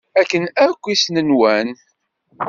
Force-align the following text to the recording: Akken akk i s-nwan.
Akken 0.19 0.43
akk 0.65 0.83
i 0.93 0.95
s-nwan. 0.95 1.69